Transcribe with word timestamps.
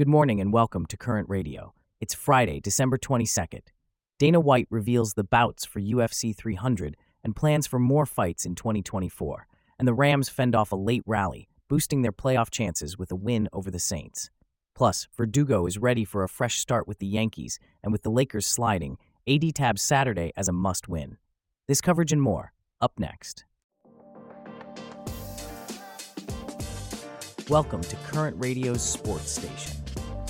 Good 0.00 0.08
morning 0.08 0.40
and 0.40 0.50
welcome 0.50 0.86
to 0.86 0.96
Current 0.96 1.28
Radio. 1.28 1.74
It's 2.00 2.14
Friday, 2.14 2.58
December 2.58 2.96
22nd. 2.96 3.64
Dana 4.18 4.40
White 4.40 4.66
reveals 4.70 5.12
the 5.12 5.24
bouts 5.24 5.66
for 5.66 5.78
UFC 5.78 6.34
300 6.34 6.96
and 7.22 7.36
plans 7.36 7.66
for 7.66 7.78
more 7.78 8.06
fights 8.06 8.46
in 8.46 8.54
2024, 8.54 9.46
and 9.78 9.86
the 9.86 9.92
Rams 9.92 10.30
fend 10.30 10.54
off 10.54 10.72
a 10.72 10.74
late 10.74 11.02
rally, 11.04 11.50
boosting 11.68 12.00
their 12.00 12.12
playoff 12.12 12.48
chances 12.48 12.96
with 12.96 13.12
a 13.12 13.14
win 13.14 13.46
over 13.52 13.70
the 13.70 13.78
Saints. 13.78 14.30
Plus, 14.74 15.06
Verdugo 15.14 15.66
is 15.66 15.76
ready 15.76 16.06
for 16.06 16.24
a 16.24 16.30
fresh 16.30 16.60
start 16.60 16.88
with 16.88 16.98
the 16.98 17.06
Yankees, 17.06 17.58
and 17.82 17.92
with 17.92 18.02
the 18.02 18.10
Lakers 18.10 18.46
sliding, 18.46 18.96
AD 19.28 19.54
tabs 19.54 19.82
Saturday 19.82 20.32
as 20.34 20.48
a 20.48 20.52
must 20.52 20.88
win. 20.88 21.18
This 21.68 21.82
coverage 21.82 22.10
and 22.10 22.22
more, 22.22 22.54
up 22.80 22.98
next. 22.98 23.44
Welcome 27.50 27.82
to 27.82 27.96
Current 27.96 28.36
Radio's 28.38 28.80
Sports 28.80 29.32
Station. 29.32 29.79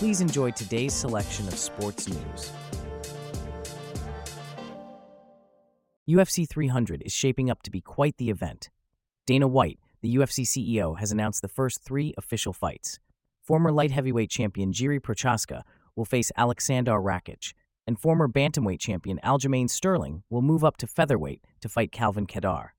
Please 0.00 0.22
enjoy 0.22 0.50
today's 0.52 0.94
selection 0.94 1.46
of 1.46 1.58
sports 1.58 2.08
news. 2.08 2.52
UFC 6.08 6.48
300 6.48 7.02
is 7.02 7.12
shaping 7.12 7.50
up 7.50 7.60
to 7.60 7.70
be 7.70 7.82
quite 7.82 8.16
the 8.16 8.30
event. 8.30 8.70
Dana 9.26 9.46
White, 9.46 9.78
the 10.00 10.16
UFC 10.16 10.46
CEO, 10.46 10.98
has 10.98 11.12
announced 11.12 11.42
the 11.42 11.48
first 11.48 11.84
three 11.84 12.14
official 12.16 12.54
fights. 12.54 12.98
Former 13.42 13.70
light 13.70 13.90
heavyweight 13.90 14.30
champion 14.30 14.72
Jiri 14.72 15.00
Prochazka 15.00 15.64
will 15.94 16.06
face 16.06 16.32
Aleksandar 16.38 17.04
Rakic, 17.04 17.52
and 17.86 18.00
former 18.00 18.26
bantamweight 18.26 18.80
champion 18.80 19.20
Aljamain 19.22 19.68
Sterling 19.68 20.22
will 20.30 20.40
move 20.40 20.64
up 20.64 20.78
to 20.78 20.86
featherweight 20.86 21.44
to 21.60 21.68
fight 21.68 21.92
Calvin 21.92 22.26
Kattar. 22.26 22.70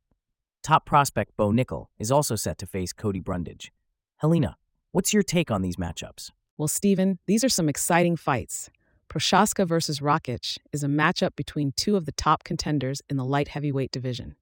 Top 0.63 0.87
prospect 0.87 1.37
Bo 1.37 1.51
Nickal 1.51 1.85
is 1.99 2.11
also 2.11 2.35
set 2.35 2.57
to 2.57 2.65
face 2.65 2.93
Cody 2.93 3.19
Brundage. 3.19 3.71
Helena, 4.17 4.57
what's 4.91 5.13
your 5.13 5.21
take 5.21 5.51
on 5.51 5.61
these 5.61 5.75
matchups? 5.75 6.31
Well, 6.57 6.67
Stephen, 6.67 7.19
these 7.25 7.43
are 7.43 7.49
some 7.49 7.69
exciting 7.69 8.15
fights. 8.15 8.69
Prochazka 9.09 9.67
versus 9.67 9.99
Rakic 9.99 10.57
is 10.71 10.83
a 10.83 10.87
matchup 10.87 11.35
between 11.35 11.73
two 11.75 11.95
of 11.95 12.05
the 12.05 12.11
top 12.11 12.43
contenders 12.43 13.01
in 13.09 13.17
the 13.17 13.25
light 13.25 13.49
heavyweight 13.49 13.91
division. 13.91 14.35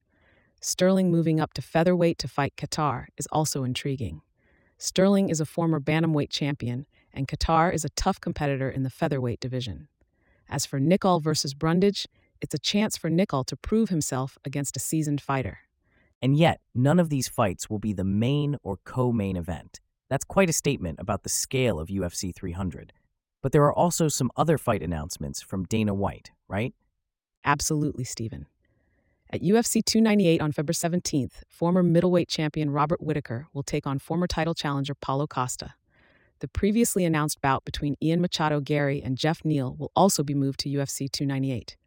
Sterling 0.62 1.10
moving 1.10 1.40
up 1.40 1.54
to 1.54 1.62
featherweight 1.62 2.18
to 2.20 2.28
fight 2.28 2.54
Kattar 2.58 3.08
is 3.18 3.28
also 3.32 3.64
intriguing. 3.64 4.22
Sterling 4.78 5.30
is 5.30 5.40
a 5.40 5.46
former 5.46 5.80
bantamweight 5.80 6.30
champion, 6.30 6.86
and 7.14 7.28
Kattar 7.28 7.74
is 7.74 7.86
a 7.86 7.90
tough 7.90 8.20
competitor 8.20 8.70
in 8.70 8.84
the 8.84 8.90
featherweight 8.90 9.40
division. 9.40 9.88
As 10.50 10.66
for 10.66 10.80
Nickal 10.80 11.22
versus 11.22 11.54
Brundage, 11.54 12.08
it's 12.42 12.54
a 12.54 12.60
chance 12.60 12.98
for 12.98 13.10
Nickal 13.10 13.46
to 13.46 13.56
prove 13.56 13.90
himself 13.90 14.38
against 14.46 14.78
a 14.78 14.80
seasoned 14.80 15.22
fighter. 15.22 15.60
And 16.22 16.38
yet, 16.38 16.60
none 16.76 17.00
of 17.00 17.10
these 17.10 17.28
fights 17.28 17.70
will 17.70 17.80
be 17.80 17.94
the 17.94 18.04
main 18.04 18.58
or 18.64 18.78
co 18.84 19.12
main 19.12 19.38
event. 19.38 19.80
That's 20.10 20.26
quite 20.26 20.50
a 20.50 20.54
statement 20.54 21.00
about 21.00 21.24
the 21.24 21.30
scale 21.30 21.80
of 21.80 21.90
UFC 21.90 22.34
300. 22.34 22.94
But 23.42 23.52
there 23.52 23.64
are 23.64 23.74
also 23.74 24.08
some 24.08 24.32
other 24.36 24.58
fight 24.58 24.82
announcements 24.82 25.42
from 25.42 25.66
Dana 25.66 25.94
White, 25.94 26.32
right? 26.48 26.74
Absolutely, 27.46 28.04
Stephen. 28.04 28.48
At 29.32 29.42
UFC 29.42 29.86
298 29.86 30.42
on 30.42 30.52
February 30.52 30.74
17th, 30.74 31.44
former 31.48 31.84
middleweight 31.84 32.28
champion 32.28 32.72
Robert 32.72 33.02
Whitaker 33.02 33.48
will 33.54 33.62
take 33.62 33.86
on 33.86 34.00
former 34.00 34.26
title 34.26 34.56
challenger 34.56 34.96
Paulo 34.96 35.28
Costa. 35.28 35.76
The 36.40 36.48
previously 36.48 37.06
announced 37.06 37.40
bout 37.42 37.64
between 37.64 37.96
Ian 38.02 38.22
Machado 38.22 38.60
Garry 38.60 39.04
and 39.04 39.18
Geoff 39.18 39.46
Neal 39.46 39.76
will 39.76 39.92
also 39.96 40.24
be 40.24 40.34
moved 40.34 40.62
to 40.62 40.70
UFC 40.70 41.12
298. 41.12 41.78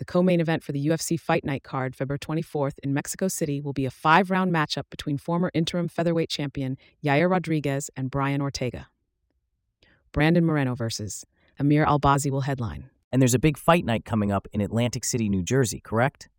The 0.00 0.06
co 0.06 0.22
main 0.22 0.40
event 0.40 0.64
for 0.64 0.72
the 0.72 0.86
UFC 0.86 1.20
Fight 1.20 1.44
Night 1.44 1.62
card, 1.62 1.94
February 1.94 2.18
24th, 2.18 2.78
in 2.82 2.94
Mexico 2.94 3.28
City, 3.28 3.60
will 3.60 3.74
be 3.74 3.84
a 3.84 3.90
five 3.90 4.30
round 4.30 4.50
matchup 4.50 4.84
between 4.88 5.18
former 5.18 5.50
interim 5.52 5.88
featherweight 5.88 6.30
champion 6.30 6.78
Yair 7.04 7.30
Rodriguez 7.30 7.90
and 7.94 8.10
Brian 8.10 8.40
Ortega. 8.40 8.88
Brandon 10.10 10.42
Moreno 10.42 10.74
versus 10.74 11.26
Amir 11.58 11.84
Albazi 11.84 12.30
will 12.30 12.40
headline. 12.40 12.88
And 13.12 13.20
there's 13.20 13.34
a 13.34 13.38
big 13.38 13.58
fight 13.58 13.84
night 13.84 14.06
coming 14.06 14.32
up 14.32 14.48
in 14.54 14.62
Atlantic 14.62 15.04
City, 15.04 15.28
New 15.28 15.42
Jersey, 15.42 15.80
correct? 15.80 16.30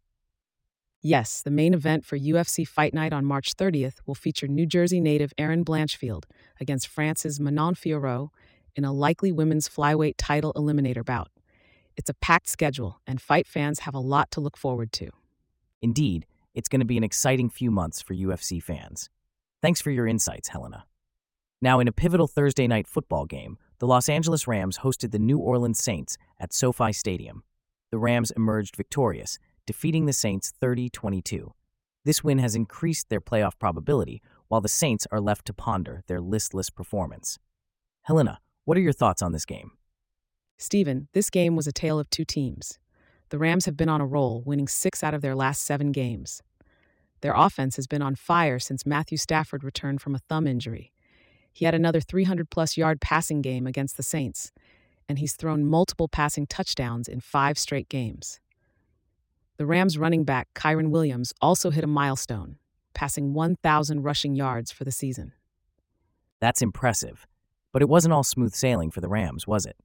Yes, 1.03 1.43
the 1.43 1.51
main 1.51 1.75
event 1.75 2.03
for 2.03 2.17
UFC 2.17 2.67
Fight 2.67 2.95
Night 2.95 3.13
on 3.13 3.25
March 3.25 3.55
30th 3.55 3.97
will 4.07 4.15
feature 4.15 4.47
New 4.47 4.65
Jersey 4.65 4.99
native 4.99 5.33
Erin 5.37 5.63
Blanchfield 5.63 6.23
against 6.59 6.87
France's 6.87 7.39
Manon 7.39 7.75
Fiorot 7.75 8.29
in 8.75 8.85
a 8.85 8.91
likely 8.91 9.31
women's 9.31 9.69
flyweight 9.69 10.15
title 10.17 10.51
eliminator 10.55 11.05
bout. 11.05 11.29
It's 11.97 12.09
a 12.09 12.13
packed 12.15 12.47
schedule, 12.47 13.01
and 13.05 13.21
fight 13.21 13.47
fans 13.47 13.79
have 13.79 13.93
a 13.93 13.99
lot 13.99 14.31
to 14.31 14.41
look 14.41 14.57
forward 14.57 14.91
to. 14.93 15.09
Indeed, 15.81 16.25
it's 16.53 16.69
going 16.69 16.79
to 16.79 16.85
be 16.85 16.97
an 16.97 17.03
exciting 17.03 17.49
few 17.49 17.71
months 17.71 18.01
for 18.01 18.13
UFC 18.13 18.61
fans. 18.61 19.09
Thanks 19.61 19.81
for 19.81 19.91
your 19.91 20.07
insights, 20.07 20.49
Helena. 20.49 20.85
Now, 21.61 21.79
in 21.79 21.87
a 21.87 21.91
pivotal 21.91 22.27
Thursday 22.27 22.67
night 22.67 22.87
football 22.87 23.25
game, 23.25 23.57
the 23.79 23.87
Los 23.87 24.09
Angeles 24.09 24.47
Rams 24.47 24.79
hosted 24.79 25.11
the 25.11 25.19
New 25.19 25.37
Orleans 25.37 25.81
Saints 25.81 26.17
at 26.39 26.53
SoFi 26.53 26.91
Stadium. 26.91 27.43
The 27.91 27.99
Rams 27.99 28.31
emerged 28.31 28.75
victorious, 28.75 29.37
defeating 29.65 30.05
the 30.05 30.13
Saints 30.13 30.51
30 30.59 30.89
22. 30.89 31.53
This 32.03 32.23
win 32.23 32.39
has 32.39 32.55
increased 32.55 33.09
their 33.09 33.21
playoff 33.21 33.59
probability, 33.59 34.21
while 34.47 34.61
the 34.61 34.67
Saints 34.67 35.05
are 35.11 35.21
left 35.21 35.45
to 35.45 35.53
ponder 35.53 36.01
their 36.07 36.19
listless 36.19 36.69
performance. 36.69 37.37
Helena, 38.03 38.39
what 38.65 38.77
are 38.77 38.81
your 38.81 38.93
thoughts 38.93 39.21
on 39.21 39.31
this 39.31 39.45
game? 39.45 39.71
Stephen, 40.61 41.07
this 41.13 41.31
game 41.31 41.55
was 41.55 41.65
a 41.65 41.71
tale 41.71 41.97
of 41.97 42.07
two 42.11 42.23
teams. 42.23 42.77
The 43.29 43.39
Rams 43.39 43.65
have 43.65 43.75
been 43.75 43.89
on 43.89 43.99
a 43.99 44.05
roll, 44.05 44.43
winning 44.45 44.67
six 44.67 45.03
out 45.03 45.15
of 45.15 45.23
their 45.23 45.33
last 45.33 45.63
seven 45.63 45.91
games. 45.91 46.43
Their 47.21 47.33
offense 47.35 47.77
has 47.77 47.87
been 47.87 48.03
on 48.03 48.13
fire 48.13 48.59
since 48.59 48.85
Matthew 48.85 49.17
Stafford 49.17 49.63
returned 49.63 50.01
from 50.01 50.13
a 50.13 50.19
thumb 50.19 50.45
injury. 50.45 50.93
He 51.51 51.65
had 51.65 51.73
another 51.73 51.99
300 51.99 52.51
plus 52.51 52.77
yard 52.77 53.01
passing 53.01 53.41
game 53.41 53.65
against 53.65 53.97
the 53.97 54.03
Saints, 54.03 54.51
and 55.09 55.17
he's 55.17 55.33
thrown 55.33 55.65
multiple 55.65 56.07
passing 56.07 56.45
touchdowns 56.45 57.07
in 57.07 57.21
five 57.21 57.57
straight 57.57 57.89
games. 57.89 58.39
The 59.57 59.65
Rams 59.65 59.97
running 59.97 60.25
back, 60.25 60.47
Kyren 60.53 60.91
Williams, 60.91 61.33
also 61.41 61.71
hit 61.71 61.83
a 61.83 61.87
milestone, 61.87 62.57
passing 62.93 63.33
1,000 63.33 64.03
rushing 64.03 64.35
yards 64.35 64.71
for 64.71 64.83
the 64.83 64.91
season. 64.91 65.33
That's 66.39 66.61
impressive. 66.61 67.25
But 67.71 67.81
it 67.81 67.89
wasn't 67.89 68.13
all 68.13 68.23
smooth 68.23 68.53
sailing 68.53 68.91
for 68.91 69.01
the 69.01 69.09
Rams, 69.09 69.47
was 69.47 69.65
it? 69.65 69.75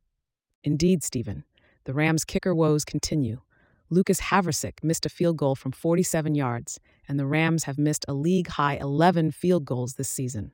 Indeed, 0.67 1.05
Stephen, 1.05 1.45
the 1.85 1.95
Rams' 1.95 2.25
kicker 2.25 2.53
woes 2.53 2.85
continue. 2.85 3.41
Lucas 3.89 4.21
Havrisik 4.21 4.83
missed 4.83 5.07
a 5.07 5.09
field 5.09 5.37
goal 5.37 5.55
from 5.55 5.71
47 5.71 6.35
yards, 6.35 6.81
and 7.07 7.21
the 7.21 7.25
Rams 7.25 7.65
have 7.65 7.79
missed 7.79 8.05
a 8.09 8.13
league 8.13 8.49
high 8.49 8.75
11 8.75 9.31
field 9.31 9.65
goals 9.65 9.95
this 9.95 10.09
season. 10.09 10.51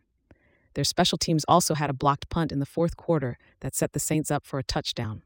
Their 0.74 0.84
special 0.84 1.16
teams 1.16 1.46
also 1.48 1.72
had 1.74 1.88
a 1.88 1.94
blocked 1.94 2.28
punt 2.28 2.52
in 2.52 2.58
the 2.58 2.66
fourth 2.66 2.94
quarter 2.94 3.38
that 3.60 3.74
set 3.74 3.94
the 3.94 3.98
Saints 3.98 4.30
up 4.30 4.44
for 4.44 4.58
a 4.58 4.62
touchdown. 4.62 5.22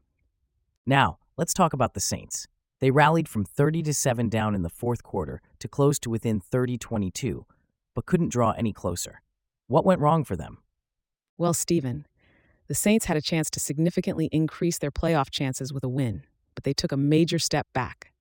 Now, 0.85 1.17
let's 1.35 1.53
talk 1.53 1.73
about 1.73 1.93
the 1.93 1.99
Saints. 1.99 2.47
They 2.79 2.89
rallied 2.89 3.27
from 3.27 3.43
30 3.43 3.83
to 3.83 3.93
7 3.93 4.29
down 4.29 4.55
in 4.55 4.61
the 4.61 4.69
fourth 4.69 5.03
quarter 5.03 5.41
to 5.59 5.67
close 5.67 5.99
to 5.99 6.09
within 6.09 6.39
30-22, 6.39 7.43
but 7.93 8.05
couldn't 8.05 8.31
draw 8.31 8.51
any 8.51 8.71
closer. 8.71 9.21
What 9.67 9.83
went 9.83 9.99
wrong 9.99 10.23
for 10.23 10.37
them? 10.37 10.59
Well, 11.37 11.53
Stephen, 11.53 12.07
the 12.67 12.75
Saints 12.75 13.05
had 13.05 13.15
a 13.15 13.21
chance 13.21 13.49
to 13.51 13.59
significantly 13.59 14.27
increase 14.31 14.77
their 14.77 14.91
playoff 14.91 15.29
chances 15.29 15.71
with 15.71 15.83
a 15.83 15.89
win, 15.89 16.23
but 16.53 16.65
they 16.65 16.73
took 16.73 16.91
a 16.91 16.97
major 16.97 17.39
step 17.39 17.67
back. 17.73 18.11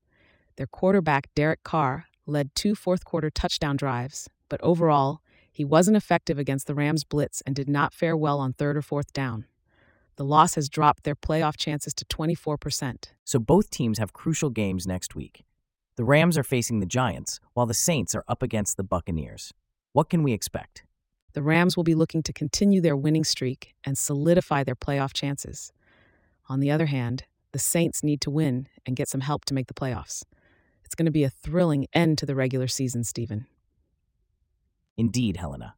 Their 0.57 0.69
quarterback, 0.69 1.29
Derek 1.35 1.65
Carr, 1.65 2.07
led 2.27 2.55
two 2.55 2.75
fourth 2.75 3.05
quarter 3.05 3.29
touchdown 3.29 3.77
drives, 3.77 4.29
but 4.49 4.61
overall, 4.63 5.21
he 5.53 5.65
wasn't 5.65 5.97
effective 5.97 6.39
against 6.39 6.67
the 6.67 6.75
Rams' 6.75 7.03
blitz 7.03 7.43
and 7.45 7.57
did 7.57 7.69
not 7.69 7.93
fare 7.93 8.17
well 8.17 8.39
on 8.39 8.53
third 8.53 8.77
or 8.77 8.83
fourth 8.83 9.13
down. 9.13 9.47
The 10.17 10.25
loss 10.25 10.55
has 10.55 10.69
dropped 10.69 11.03
their 11.05 11.15
playoff 11.17 11.57
chances 11.57 11.93
to 11.95 12.05
24%. 12.05 13.13
So 13.25 13.39
both 13.39 13.71
teams 13.71 13.99
have 13.99 14.13
crucial 14.13 14.51
games 14.51 14.87
next 14.87 15.15
week. 15.15 15.45
The 15.97 16.05
Rams 16.05 16.39
are 16.39 16.43
facing 16.43 16.81
the 16.81 16.87
Giants, 16.87 17.41
while 17.55 17.67
the 17.67 17.75
Saints 17.75 18.15
are 18.15 18.25
up 18.29 18.43
against 18.43 18.77
the 18.77 18.85
Buccaneers. 18.85 19.53
What 19.93 20.09
can 20.09 20.23
we 20.23 20.33
expect? 20.33 20.86
The 21.37 21.43
Rams 21.43 21.77
will 21.77 21.85
be 21.85 21.95
looking 21.95 22.23
to 22.23 22.33
continue 22.33 22.81
their 22.81 22.97
winning 22.97 23.23
streak 23.23 23.75
and 23.85 23.99
solidify 23.99 24.65
their 24.65 24.75
playoff 24.75 25.13
chances. 25.13 25.71
On 26.49 26.61
the 26.61 26.71
other 26.71 26.87
hand, 26.87 27.25
the 27.53 27.59
Saints 27.59 28.03
need 28.03 28.23
to 28.23 28.31
win 28.31 28.69
and 28.87 28.97
get 28.97 29.07
some 29.07 29.21
help 29.21 29.45
to 29.45 29.53
make 29.53 29.67
the 29.67 29.75
playoffs. 29.75 30.25
It's 30.83 30.95
going 30.95 31.05
to 31.05 31.13
be 31.13 31.25
a 31.25 31.29
thrilling 31.29 31.89
end 31.93 32.17
to 32.19 32.27
the 32.27 32.35
regular 32.35 32.69
season, 32.69 33.05
Stephen. 33.05 33.47
Indeed, 34.97 35.37
Helena. 35.37 35.75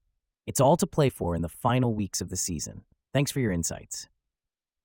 It's 0.47 0.61
all 0.61 0.77
to 0.77 0.87
play 0.87 1.09
for 1.11 1.35
in 1.35 1.43
the 1.43 1.49
final 1.49 1.93
weeks 1.93 2.21
of 2.21 2.29
the 2.29 2.37
season. 2.37 2.85
Thanks 3.13 3.33
for 3.33 3.41
your 3.41 3.51
insights. 3.51 4.09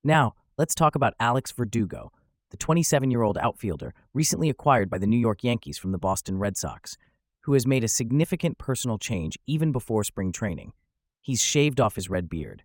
Now, 0.04 0.34
let's 0.58 0.74
talk 0.74 0.96
about 0.96 1.14
Alex 1.20 1.52
Verdugo, 1.52 2.12
the 2.50 2.58
27 2.58 3.12
year 3.12 3.22
old 3.22 3.38
outfielder 3.38 3.94
recently 4.12 4.50
acquired 4.50 4.90
by 4.90 4.98
the 4.98 5.06
New 5.06 5.20
York 5.20 5.44
Yankees 5.44 5.78
from 5.78 5.92
the 5.92 6.00
Boston 6.00 6.40
Red 6.40 6.58
Sox 6.58 6.98
who 7.44 7.54
has 7.54 7.68
made 7.68 7.84
a 7.84 7.88
significant 7.88 8.58
personal 8.58 8.98
change 8.98 9.38
even 9.48 9.72
before 9.72 10.04
spring 10.04 10.32
training. 10.32 10.74
He's 11.22 11.42
shaved 11.42 11.80
off 11.80 11.96
his 11.96 12.10
red 12.10 12.30
beard. 12.30 12.64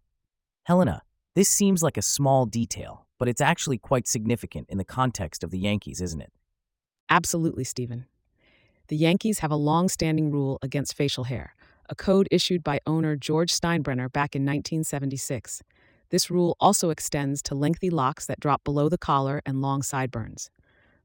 Helena, 0.64 1.02
this 1.34 1.48
seems 1.48 1.82
like 1.82 1.96
a 1.96 2.02
small 2.02 2.46
detail, 2.46 3.06
but 3.18 3.28
it's 3.28 3.40
actually 3.40 3.78
quite 3.78 4.08
significant 4.08 4.68
in 4.68 4.78
the 4.78 4.84
context 4.84 5.44
of 5.44 5.50
the 5.50 5.58
Yankees, 5.58 6.00
isn't 6.00 6.20
it? 6.20 6.32
Absolutely, 7.10 7.64
Stephen. 7.64 8.06
The 8.88 8.96
Yankees 8.96 9.40
have 9.40 9.50
a 9.50 9.56
long 9.56 9.88
standing 9.88 10.30
rule 10.30 10.58
against 10.62 10.94
facial 10.94 11.24
hair, 11.24 11.54
a 11.88 11.94
code 11.94 12.28
issued 12.30 12.62
by 12.62 12.80
owner 12.86 13.16
George 13.16 13.52
Steinbrenner 13.52 14.12
back 14.12 14.34
in 14.34 14.42
1976. 14.42 15.62
This 16.10 16.30
rule 16.30 16.56
also 16.58 16.90
extends 16.90 17.42
to 17.42 17.54
lengthy 17.54 17.90
locks 17.90 18.26
that 18.26 18.40
drop 18.40 18.64
below 18.64 18.88
the 18.88 18.98
collar 18.98 19.42
and 19.44 19.60
long 19.60 19.82
sideburns. 19.82 20.50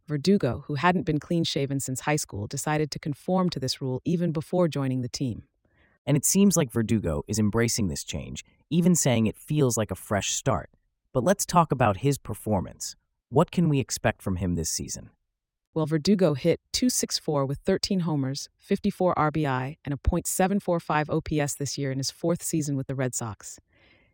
Verdugo, 0.06 0.66
who 0.68 0.76
hadn't 0.76 1.06
been 1.06 1.20
clean 1.20 1.46
shaven 1.46 1.80
since 1.80 2.02
high 2.02 2.18
school, 2.18 2.46
decided 2.46 2.92
to 2.92 3.00
conform 3.00 3.50
to 3.50 3.60
this 3.60 3.82
rule 3.82 4.02
even 4.04 4.32
before 4.34 4.68
joining 4.68 5.02
the 5.02 5.08
team. 5.08 5.44
And 6.06 6.18
it 6.18 6.26
seems 6.26 6.58
like 6.58 6.72
Verdugo 6.72 7.24
is 7.28 7.40
embracing 7.40 7.88
this 7.88 8.04
change, 8.04 8.44
even 8.70 8.96
saying 8.96 9.28
it 9.28 9.38
feels 9.38 9.78
like 9.78 9.92
a 9.92 9.96
fresh 9.96 10.34
start. 10.34 10.70
But 11.14 11.24
let's 11.24 11.46
talk 11.46 11.72
about 11.72 11.98
his 11.98 12.18
performance. 12.18 12.98
What 13.30 13.50
can 13.50 13.70
we 13.70 13.80
expect 13.80 14.22
from 14.22 14.36
him 14.36 14.56
this 14.56 14.70
season? 14.70 15.10
Well, 15.74 15.86
Verdugo 15.86 16.34
hit 16.34 16.60
264 16.74 17.46
with 17.46 17.60
13 17.60 18.02
homers, 18.02 18.50
54 18.60 19.16
RBI, 19.16 19.78
and 19.86 19.94
a 19.94 19.98
.745 19.98 21.10
OPS 21.10 21.56
this 21.56 21.78
year 21.78 21.92
in 21.92 21.98
his 21.98 22.12
fourth 22.12 22.44
season 22.44 22.76
with 22.76 22.88
the 22.88 22.96
Red 22.96 23.16
Sox. 23.16 23.60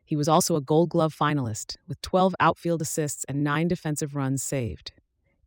He 0.05 0.15
was 0.15 0.29
also 0.29 0.55
a 0.55 0.61
Gold 0.61 0.89
Glove 0.89 1.15
finalist, 1.15 1.77
with 1.87 2.01
12 2.01 2.35
outfield 2.39 2.81
assists 2.81 3.25
and 3.27 3.43
9 3.43 3.67
defensive 3.67 4.15
runs 4.15 4.43
saved. 4.43 4.91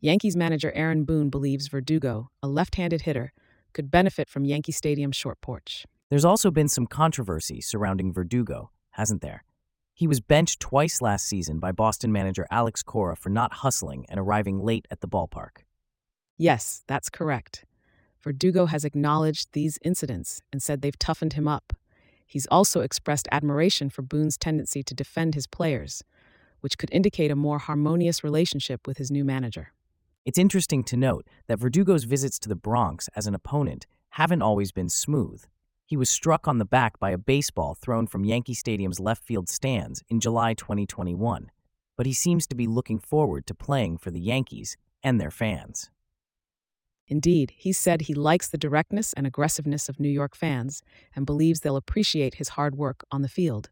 Yankees 0.04 0.34
manager 0.34 0.72
Aaron 0.74 1.04
Boone 1.04 1.30
believes 1.30 1.68
Verdugo, 1.68 2.28
a 2.42 2.48
left 2.48 2.74
handed 2.74 3.02
hitter, 3.02 3.32
could 3.72 3.88
benefit 3.88 4.28
from 4.28 4.44
Yankee 4.44 4.72
Stadium's 4.72 5.14
short 5.14 5.40
porch. 5.40 5.86
There's 6.10 6.24
also 6.24 6.50
been 6.50 6.66
some 6.66 6.88
controversy 6.88 7.60
surrounding 7.60 8.12
Verdugo, 8.12 8.72
hasn't 8.90 9.22
there? 9.22 9.44
He 9.94 10.08
was 10.08 10.20
benched 10.20 10.58
twice 10.58 11.00
last 11.00 11.28
season 11.28 11.60
by 11.60 11.70
Boston 11.70 12.10
manager 12.10 12.48
Alex 12.50 12.82
Cora 12.82 13.14
for 13.14 13.30
not 13.30 13.52
hustling 13.52 14.04
and 14.08 14.18
arriving 14.18 14.58
late 14.58 14.88
at 14.90 15.02
the 15.02 15.06
ballpark. 15.06 15.62
Yes, 16.36 16.82
that's 16.88 17.08
correct. 17.08 17.64
Verdugo 18.20 18.66
has 18.66 18.84
acknowledged 18.84 19.50
these 19.52 19.78
incidents 19.84 20.42
and 20.52 20.60
said 20.60 20.82
they've 20.82 20.98
toughened 20.98 21.34
him 21.34 21.46
up. 21.46 21.72
He's 22.26 22.48
also 22.48 22.80
expressed 22.80 23.28
admiration 23.30 23.88
for 23.88 24.02
Boone's 24.02 24.36
tendency 24.36 24.82
to 24.82 24.94
defend 24.94 25.36
his 25.36 25.46
players, 25.46 26.02
which 26.58 26.76
could 26.76 26.90
indicate 26.90 27.30
a 27.30 27.36
more 27.36 27.60
harmonious 27.60 28.24
relationship 28.24 28.88
with 28.88 28.98
his 28.98 29.12
new 29.12 29.24
manager. 29.24 29.72
It's 30.24 30.38
interesting 30.38 30.84
to 30.84 30.96
note 30.96 31.26
that 31.48 31.58
Verdugo's 31.58 32.04
visits 32.04 32.38
to 32.40 32.48
the 32.48 32.54
Bronx 32.54 33.08
as 33.16 33.26
an 33.26 33.34
opponent 33.34 33.86
haven't 34.10 34.42
always 34.42 34.70
been 34.70 34.88
smooth. 34.88 35.44
He 35.84 35.96
was 35.96 36.08
struck 36.08 36.46
on 36.46 36.58
the 36.58 36.64
back 36.64 37.00
by 37.00 37.10
a 37.10 37.18
baseball 37.18 37.74
thrown 37.74 38.06
from 38.06 38.24
Yankee 38.24 38.54
Stadium's 38.54 39.00
left 39.00 39.24
field 39.24 39.48
stands 39.48 40.04
in 40.08 40.20
July 40.20 40.54
2021, 40.54 41.50
but 41.96 42.06
he 42.06 42.12
seems 42.12 42.46
to 42.46 42.54
be 42.54 42.68
looking 42.68 43.00
forward 43.00 43.48
to 43.48 43.54
playing 43.54 43.98
for 43.98 44.12
the 44.12 44.20
Yankees 44.20 44.76
and 45.02 45.20
their 45.20 45.32
fans. 45.32 45.90
Indeed, 47.08 47.52
he 47.56 47.72
said 47.72 48.02
he 48.02 48.14
likes 48.14 48.46
the 48.46 48.56
directness 48.56 49.12
and 49.14 49.26
aggressiveness 49.26 49.88
of 49.88 49.98
New 49.98 50.08
York 50.08 50.36
fans 50.36 50.84
and 51.16 51.26
believes 51.26 51.60
they'll 51.60 51.76
appreciate 51.76 52.34
his 52.34 52.50
hard 52.50 52.76
work 52.76 53.04
on 53.10 53.22
the 53.22 53.28
field. 53.28 53.70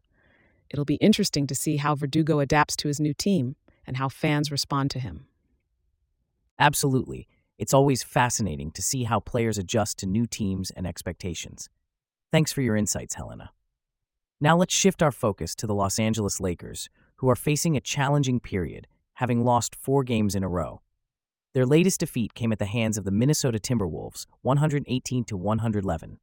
It'll 0.69 0.83
be 0.83 0.95
interesting 0.95 1.47
to 1.47 1.55
see 1.55 1.77
how 1.77 1.95
Verdugo 1.95 2.39
adapts 2.39 2.75
to 2.77 2.89
his 2.89 2.99
new 2.99 3.13
team 3.13 3.55
and 3.87 3.95
how 3.95 4.09
fans 4.09 4.51
respond 4.51 4.91
to 4.91 4.99
him. 4.99 5.27
Absolutely. 6.61 7.27
It's 7.57 7.73
always 7.73 8.03
fascinating 8.03 8.69
to 8.73 8.83
see 8.83 9.05
how 9.05 9.19
players 9.19 9.57
adjust 9.57 9.97
to 9.97 10.05
new 10.05 10.27
teams 10.27 10.69
and 10.69 10.85
expectations. 10.85 11.69
Thanks 12.31 12.53
for 12.53 12.61
your 12.61 12.75
insights, 12.75 13.15
Helena. 13.15 13.49
Now 14.39 14.55
let's 14.55 14.73
shift 14.73 15.01
our 15.01 15.11
focus 15.11 15.55
to 15.55 15.65
the 15.65 15.73
Los 15.73 15.97
Angeles 15.97 16.39
Lakers, 16.39 16.87
who 17.15 17.27
are 17.31 17.35
facing 17.35 17.75
a 17.75 17.81
challenging 17.81 18.39
period, 18.39 18.85
having 19.15 19.43
lost 19.43 19.75
four 19.75 20.03
games 20.03 20.35
in 20.35 20.43
a 20.43 20.47
row. 20.47 20.81
Their 21.55 21.65
latest 21.65 21.99
defeat 21.99 22.35
came 22.35 22.51
at 22.51 22.59
the 22.59 22.65
hands 22.65 22.95
of 22.95 23.05
the 23.05 23.11
Minnesota 23.11 23.57
Timberwolves, 23.57 24.27
118 24.43 25.23
to 25.23 25.35
111. 25.35 26.19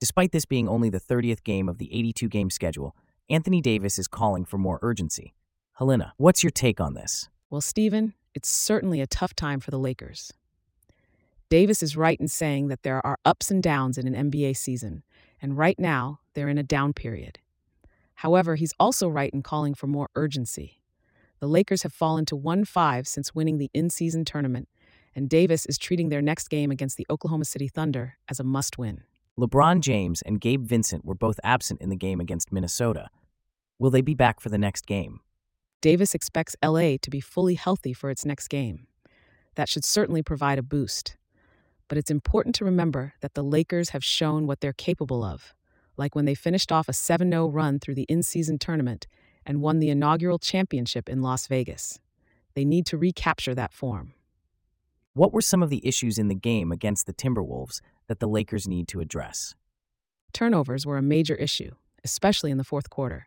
Despite 0.00 0.32
this 0.32 0.46
being 0.46 0.68
only 0.68 0.90
the 0.90 1.00
30th 1.00 1.44
game 1.44 1.68
of 1.68 1.78
the 1.78 1.94
82 1.96 2.28
game 2.28 2.50
schedule, 2.50 2.96
Anthony 3.28 3.60
Davis 3.60 4.00
is 4.00 4.08
calling 4.08 4.44
for 4.44 4.58
more 4.58 4.80
urgency. 4.82 5.32
Helena, 5.74 6.12
what's 6.16 6.42
your 6.42 6.50
take 6.50 6.80
on 6.80 6.94
this? 6.94 7.28
Well, 7.50 7.60
Stephen, 7.60 8.14
it's 8.34 8.48
certainly 8.48 9.00
a 9.00 9.06
tough 9.06 9.34
time 9.34 9.60
for 9.60 9.70
the 9.70 9.78
Lakers. 9.78 10.32
Davis 11.48 11.82
is 11.82 11.96
right 11.96 12.20
in 12.20 12.28
saying 12.28 12.68
that 12.68 12.84
there 12.84 13.04
are 13.04 13.18
ups 13.24 13.50
and 13.50 13.62
downs 13.62 13.98
in 13.98 14.12
an 14.12 14.30
NBA 14.30 14.56
season, 14.56 15.02
and 15.42 15.58
right 15.58 15.78
now 15.78 16.20
they're 16.34 16.48
in 16.48 16.58
a 16.58 16.62
down 16.62 16.92
period. 16.92 17.40
However, 18.14 18.54
he's 18.54 18.74
also 18.78 19.08
right 19.08 19.32
in 19.32 19.42
calling 19.42 19.74
for 19.74 19.86
more 19.86 20.10
urgency. 20.14 20.80
The 21.40 21.48
Lakers 21.48 21.82
have 21.82 21.92
fallen 21.92 22.26
to 22.26 22.36
1 22.36 22.66
5 22.66 23.08
since 23.08 23.34
winning 23.34 23.58
the 23.58 23.70
in 23.72 23.90
season 23.90 24.24
tournament, 24.24 24.68
and 25.14 25.28
Davis 25.28 25.66
is 25.66 25.78
treating 25.78 26.08
their 26.08 26.22
next 26.22 26.48
game 26.48 26.70
against 26.70 26.96
the 26.96 27.06
Oklahoma 27.10 27.46
City 27.46 27.66
Thunder 27.66 28.16
as 28.28 28.38
a 28.38 28.44
must 28.44 28.78
win. 28.78 29.02
LeBron 29.38 29.80
James 29.80 30.22
and 30.22 30.40
Gabe 30.40 30.64
Vincent 30.66 31.04
were 31.04 31.14
both 31.14 31.40
absent 31.42 31.80
in 31.80 31.88
the 31.88 31.96
game 31.96 32.20
against 32.20 32.52
Minnesota. 32.52 33.08
Will 33.78 33.90
they 33.90 34.02
be 34.02 34.14
back 34.14 34.38
for 34.38 34.50
the 34.50 34.58
next 34.58 34.86
game? 34.86 35.20
Davis 35.80 36.14
expects 36.14 36.56
LA 36.62 36.96
to 37.00 37.10
be 37.10 37.20
fully 37.20 37.54
healthy 37.54 37.92
for 37.92 38.10
its 38.10 38.26
next 38.26 38.48
game. 38.48 38.86
That 39.54 39.68
should 39.68 39.84
certainly 39.84 40.22
provide 40.22 40.58
a 40.58 40.62
boost. 40.62 41.16
But 41.88 41.98
it's 41.98 42.10
important 42.10 42.54
to 42.56 42.64
remember 42.64 43.14
that 43.20 43.34
the 43.34 43.42
Lakers 43.42 43.90
have 43.90 44.04
shown 44.04 44.46
what 44.46 44.60
they're 44.60 44.72
capable 44.72 45.24
of, 45.24 45.54
like 45.96 46.14
when 46.14 46.24
they 46.24 46.34
finished 46.34 46.70
off 46.70 46.88
a 46.88 46.92
7 46.92 47.30
0 47.30 47.48
run 47.48 47.78
through 47.78 47.94
the 47.94 48.06
in 48.08 48.22
season 48.22 48.58
tournament 48.58 49.06
and 49.46 49.62
won 49.62 49.80
the 49.80 49.90
inaugural 49.90 50.38
championship 50.38 51.08
in 51.08 51.22
Las 51.22 51.46
Vegas. 51.46 51.98
They 52.54 52.64
need 52.64 52.86
to 52.86 52.98
recapture 52.98 53.54
that 53.54 53.72
form. 53.72 54.12
What 55.14 55.32
were 55.32 55.40
some 55.40 55.62
of 55.62 55.70
the 55.70 55.84
issues 55.86 56.18
in 56.18 56.28
the 56.28 56.34
game 56.34 56.70
against 56.70 57.06
the 57.06 57.12
Timberwolves 57.12 57.80
that 58.06 58.20
the 58.20 58.28
Lakers 58.28 58.68
need 58.68 58.86
to 58.88 59.00
address? 59.00 59.54
Turnovers 60.32 60.86
were 60.86 60.98
a 60.98 61.02
major 61.02 61.34
issue, 61.34 61.72
especially 62.04 62.50
in 62.50 62.58
the 62.58 62.64
fourth 62.64 62.90
quarter. 62.90 63.26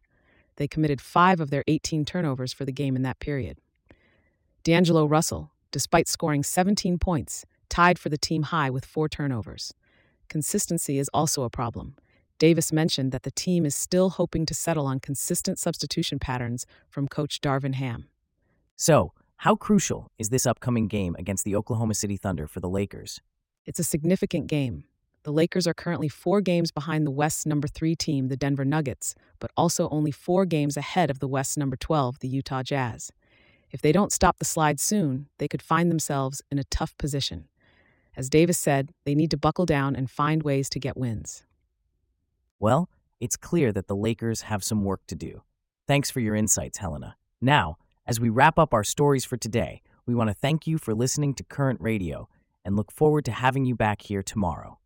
They 0.58 0.68
committed 0.68 1.02
five 1.02 1.40
of 1.40 1.50
their 1.50 1.64
18 1.68 2.06
turnovers 2.06 2.54
for 2.54 2.66
the 2.66 2.72
game 2.72 2.96
in 2.96 3.02
that 3.04 3.20
period. 3.20 3.58
D'Angelo 4.64 5.06
Russell, 5.06 5.52
despite 5.72 6.08
scoring 6.08 6.44
17 6.44 6.98
points, 7.00 7.46
tied 7.70 7.98
for 7.98 8.10
the 8.10 8.18
team 8.18 8.44
high 8.44 8.70
with 8.70 8.86
four 8.86 9.10
turnovers. 9.10 9.74
Consistency 10.30 11.00
is 11.00 11.10
also 11.14 11.44
a 11.44 11.50
problem. 11.50 11.96
Davis 12.40 12.72
mentioned 12.72 13.12
that 13.12 13.24
the 13.24 13.32
team 13.32 13.66
is 13.66 13.76
still 13.76 14.12
hoping 14.12 14.46
to 14.46 14.54
settle 14.54 14.86
on 14.86 15.00
consistent 15.00 15.60
substitution 15.60 16.20
patterns 16.20 16.66
from 16.90 17.08
coach 17.08 17.40
Darvin 17.42 17.76
Ham. 17.76 18.10
So, 18.76 19.14
how 19.38 19.56
crucial 19.56 20.10
is 20.18 20.30
this 20.30 20.46
upcoming 20.46 20.88
game 20.88 21.16
against 21.20 21.44
the 21.44 21.56
Oklahoma 21.56 21.94
City 21.94 22.18
Thunder 22.18 22.48
for 22.48 22.60
the 22.60 22.70
Lakers? 22.70 23.22
It's 23.66 23.80
a 23.80 23.84
significant 23.84 24.48
game. 24.48 24.86
The 25.24 25.31
Lakers 25.31 25.66
are 25.68 25.74
currently 25.74 26.10
four 26.10 26.42
games 26.42 26.72
behind 26.72 27.08
the 27.08 27.12
West's 27.12 27.46
number 27.46 27.68
three 27.68 27.96
team, 27.96 28.28
the 28.28 28.36
Denver 28.36 28.66
Nuggets, 28.66 29.16
but 29.40 29.52
also 29.56 29.88
only 29.90 30.12
four 30.12 30.46
games 30.46 30.75
ahead 30.75 31.10
of 31.10 31.20
the 31.20 31.30
West's 31.30 31.56
number 31.56 31.78
12, 31.78 32.20
the 32.20 32.28
Utah 32.28 32.62
Jazz. 32.62 33.10
If 33.72 33.81
they 33.81 33.94
don't 33.94 34.12
stop 34.12 34.38
the 34.38 34.45
slide 34.45 34.81
soon, 34.81 35.28
they 35.38 35.47
could 35.47 35.62
find 35.62 35.90
themselves 35.90 36.42
in 36.52 36.59
a 36.59 36.66
tough 36.66 36.97
position. 36.97 37.47
As 38.18 38.30
Davis 38.30 38.59
said, 38.59 38.92
they 39.06 39.16
need 39.16 39.31
to 39.31 39.38
buckle 39.38 39.66
down 39.66 39.95
and 39.95 40.12
find 40.12 40.44
ways 40.44 40.69
to 40.69 40.80
get 40.80 40.97
wins. 40.97 41.45
Well, 42.59 42.90
it's 43.21 43.38
clear 43.38 43.71
that 43.71 43.88
the 43.88 43.95
Lakers 43.95 44.42
have 44.42 44.64
some 44.64 44.83
work 44.83 45.07
to 45.07 45.16
do. 45.16 45.42
Thanks 45.88 46.12
for 46.12 46.19
your 46.19 46.36
insights, 46.36 46.80
Helena. 46.80 47.16
Now, 47.42 47.78
as 48.06 48.19
we 48.19 48.30
wrap 48.30 48.59
up 48.59 48.74
our 48.74 48.83
stories 48.83 49.24
for 49.24 49.38
today, 49.38 49.81
we 50.06 50.14
want 50.14 50.30
to 50.30 50.33
thank 50.33 50.68
you 50.68 50.78
for 50.78 50.94
listening 50.94 51.33
to 51.36 51.44
Current 51.44 51.80
Radio 51.80 52.28
and 52.66 52.76
look 52.76 52.92
forward 52.92 53.24
to 53.26 53.31
having 53.31 53.66
you 53.66 53.76
back 53.76 54.02
here 54.04 54.21
tomorrow. 54.21 54.80